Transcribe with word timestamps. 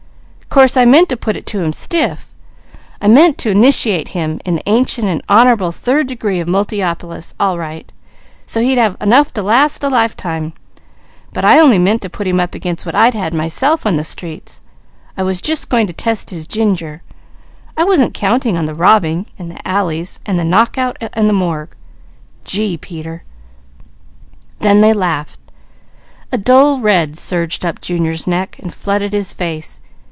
Course 0.51 0.75
I 0.75 0.83
meant 0.83 1.07
to 1.07 1.15
put 1.15 1.37
it 1.37 1.45
to 1.45 1.63
him 1.63 1.71
stiff; 1.71 2.33
I 2.99 3.07
meant 3.07 3.37
to 3.37 3.53
'niciate 3.53 4.09
him 4.09 4.41
in 4.43 4.55
the 4.55 4.69
ancient 4.69 5.07
and 5.07 5.21
honourable 5.29 5.71
third 5.71 6.07
degree 6.07 6.41
of 6.41 6.47
Multiopolis 6.49 7.33
all 7.39 7.57
right, 7.57 7.89
so 8.45 8.59
he'd 8.59 8.77
have 8.77 8.97
enough 8.99 9.33
to 9.35 9.43
last 9.43 9.81
a 9.81 9.87
lifetime; 9.87 10.51
but 11.31 11.45
I 11.45 11.57
only 11.57 11.77
meant 11.79 12.01
to 12.01 12.09
put 12.09 12.27
him 12.27 12.41
up 12.41 12.53
against 12.53 12.85
what 12.85 12.95
I'd. 12.95 13.13
had 13.13 13.33
myself 13.33 13.85
on 13.85 13.95
the 13.95 14.03
streets; 14.03 14.59
I 15.15 15.23
was 15.23 15.39
just 15.41 15.69
going 15.69 15.87
to 15.87 15.93
test 15.93 16.31
his 16.31 16.45
ginger; 16.47 17.01
I 17.77 17.85
wasn't 17.85 18.13
counting 18.13 18.57
on 18.57 18.65
the 18.65 18.75
robbing, 18.75 19.27
and 19.39 19.49
the 19.49 19.65
alleys, 19.65 20.19
and 20.25 20.37
the 20.37 20.43
knockout, 20.43 20.97
and 20.99 21.29
the 21.29 21.33
morgue. 21.33 21.73
Gee, 22.43 22.75
Peter!" 22.75 23.23
Then 24.59 24.81
they 24.81 24.91
laughed. 24.91 25.39
A 26.29 26.37
dull 26.37 26.81
red 26.81 27.15
surged 27.17 27.63
up 27.63 27.79
Junior's 27.79 28.27
neck, 28.27 28.57
and 28.59 28.73
flooded 28.73 29.13
his 29.13 29.31
face. 29.31 29.79